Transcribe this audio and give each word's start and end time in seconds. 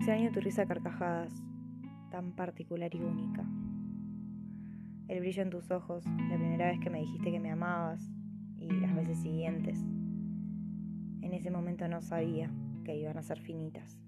Extraño 0.00 0.32
tu 0.32 0.40
risa 0.40 0.62
a 0.62 0.66
carcajadas, 0.66 1.30
tan 2.10 2.32
particular 2.32 2.90
y 2.94 3.02
única. 3.02 3.44
El 5.08 5.20
brillo 5.20 5.42
en 5.42 5.50
tus 5.50 5.70
ojos, 5.70 6.06
la 6.06 6.38
primera 6.38 6.68
vez 6.68 6.80
que 6.80 6.88
me 6.88 7.00
dijiste 7.00 7.30
que 7.30 7.38
me 7.38 7.50
amabas 7.50 8.10
y 8.56 8.70
las 8.80 8.94
veces 8.94 9.18
siguientes. 9.18 9.78
En 11.20 11.34
ese 11.34 11.50
momento 11.50 11.86
no 11.86 12.00
sabía 12.00 12.50
que 12.82 12.96
iban 12.96 13.18
a 13.18 13.22
ser 13.22 13.40
finitas. 13.40 14.00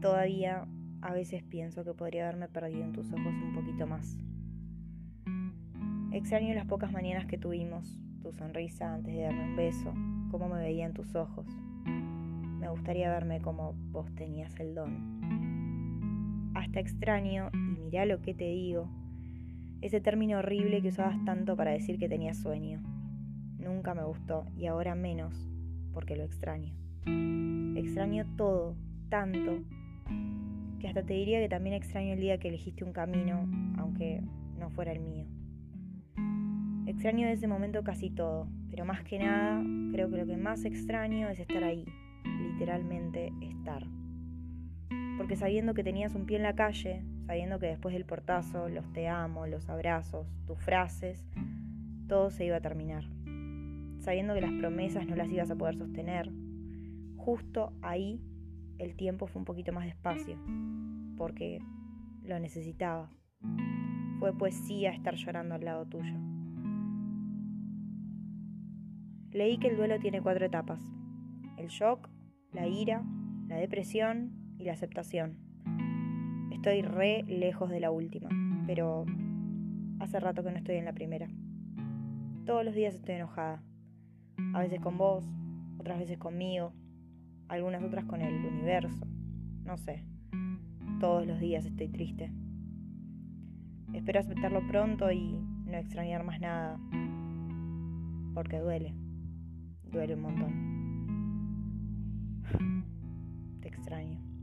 Todavía 0.00 0.68
a 1.00 1.12
veces 1.12 1.42
pienso 1.42 1.84
que 1.84 1.92
podría 1.92 2.28
haberme 2.28 2.46
perdido 2.46 2.84
en 2.84 2.92
tus 2.92 3.12
ojos 3.12 3.34
un 3.34 3.54
poquito 3.56 3.88
más. 3.88 4.16
Extraño 6.12 6.54
las 6.54 6.66
pocas 6.66 6.92
mañanas 6.92 7.26
que 7.26 7.38
tuvimos, 7.38 8.00
tu 8.22 8.32
sonrisa 8.32 8.94
antes 8.94 9.16
de 9.16 9.22
darme 9.22 9.50
un 9.50 9.56
beso, 9.56 9.92
cómo 10.30 10.48
me 10.48 10.60
veía 10.60 10.86
en 10.86 10.94
tus 10.94 11.16
ojos. 11.16 11.48
Me 12.64 12.70
gustaría 12.70 13.10
verme 13.10 13.42
como 13.42 13.74
vos 13.92 14.10
tenías 14.14 14.58
el 14.58 14.74
don. 14.74 16.50
Hasta 16.54 16.80
extraño, 16.80 17.50
y 17.52 17.78
mirá 17.78 18.06
lo 18.06 18.22
que 18.22 18.32
te 18.32 18.44
digo, 18.44 18.88
ese 19.82 20.00
término 20.00 20.38
horrible 20.38 20.80
que 20.80 20.88
usabas 20.88 21.22
tanto 21.26 21.56
para 21.56 21.72
decir 21.72 21.98
que 21.98 22.08
tenía 22.08 22.32
sueño. 22.32 22.80
Nunca 23.58 23.92
me 23.92 24.02
gustó 24.04 24.46
y 24.56 24.64
ahora 24.64 24.94
menos, 24.94 25.46
porque 25.92 26.16
lo 26.16 26.24
extraño. 26.24 26.72
Extraño 27.76 28.24
todo, 28.34 28.76
tanto, 29.10 29.58
que 30.80 30.88
hasta 30.88 31.02
te 31.02 31.12
diría 31.12 31.40
que 31.40 31.50
también 31.50 31.74
extraño 31.74 32.14
el 32.14 32.20
día 32.20 32.38
que 32.38 32.48
elegiste 32.48 32.82
un 32.82 32.94
camino, 32.94 33.46
aunque 33.76 34.22
no 34.58 34.70
fuera 34.70 34.92
el 34.92 35.00
mío. 35.00 35.26
Extraño 36.86 37.26
de 37.26 37.34
ese 37.34 37.46
momento 37.46 37.84
casi 37.84 38.08
todo, 38.08 38.48
pero 38.70 38.86
más 38.86 39.04
que 39.04 39.18
nada 39.18 39.62
creo 39.92 40.08
que 40.08 40.16
lo 40.16 40.24
que 40.24 40.38
más 40.38 40.64
extraño 40.64 41.28
es 41.28 41.38
estar 41.40 41.62
ahí, 41.62 41.84
literalmente 42.54 43.32
estar. 43.40 43.84
Porque 45.18 45.36
sabiendo 45.36 45.74
que 45.74 45.84
tenías 45.84 46.14
un 46.14 46.26
pie 46.26 46.36
en 46.36 46.42
la 46.44 46.54
calle, 46.54 47.02
sabiendo 47.26 47.58
que 47.58 47.66
después 47.66 47.92
del 47.92 48.04
portazo, 48.04 48.68
los 48.68 48.92
te 48.92 49.08
amo, 49.08 49.46
los 49.46 49.68
abrazos, 49.68 50.26
tus 50.46 50.58
frases, 50.58 51.24
todo 52.08 52.30
se 52.30 52.46
iba 52.46 52.56
a 52.56 52.60
terminar. 52.60 53.04
Sabiendo 53.98 54.34
que 54.34 54.40
las 54.40 54.52
promesas 54.52 55.06
no 55.06 55.16
las 55.16 55.30
ibas 55.30 55.50
a 55.50 55.56
poder 55.56 55.76
sostener, 55.76 56.30
justo 57.16 57.72
ahí 57.82 58.20
el 58.78 58.96
tiempo 58.96 59.26
fue 59.26 59.40
un 59.40 59.46
poquito 59.46 59.72
más 59.72 59.84
despacio, 59.84 60.36
porque 61.16 61.60
lo 62.22 62.38
necesitaba. 62.38 63.10
Fue 64.18 64.36
poesía 64.36 64.90
estar 64.90 65.14
llorando 65.14 65.54
al 65.54 65.64
lado 65.64 65.86
tuyo. 65.86 66.14
Leí 69.30 69.58
que 69.58 69.68
el 69.68 69.76
duelo 69.76 69.98
tiene 69.98 70.22
cuatro 70.22 70.44
etapas. 70.44 70.80
El 71.56 71.68
shock, 71.68 72.08
la 72.54 72.66
ira, 72.66 73.02
la 73.48 73.56
depresión 73.56 74.32
y 74.58 74.64
la 74.64 74.72
aceptación. 74.72 75.36
Estoy 76.50 76.82
re 76.82 77.22
lejos 77.24 77.68
de 77.70 77.80
la 77.80 77.90
última, 77.90 78.28
pero 78.66 79.04
hace 80.00 80.20
rato 80.20 80.42
que 80.42 80.50
no 80.50 80.56
estoy 80.56 80.76
en 80.76 80.84
la 80.84 80.92
primera. 80.92 81.28
Todos 82.46 82.64
los 82.64 82.74
días 82.74 82.94
estoy 82.94 83.16
enojada. 83.16 83.62
A 84.54 84.60
veces 84.60 84.80
con 84.80 84.96
vos, 84.96 85.28
otras 85.78 85.98
veces 85.98 86.18
conmigo, 86.18 86.72
algunas 87.48 87.82
otras 87.82 88.04
con 88.04 88.22
el 88.22 88.46
universo. 88.46 89.06
No 89.64 89.76
sé. 89.76 90.04
Todos 91.00 91.26
los 91.26 91.40
días 91.40 91.66
estoy 91.66 91.88
triste. 91.88 92.32
Espero 93.92 94.20
aceptarlo 94.20 94.66
pronto 94.68 95.10
y 95.10 95.38
no 95.66 95.76
extrañar 95.76 96.24
más 96.24 96.40
nada, 96.40 96.78
porque 98.34 98.58
duele 98.58 98.94
duele 99.94 100.14
un 100.14 100.22
montón. 100.22 100.73
Te 103.60 103.68
extraño. 103.68 104.33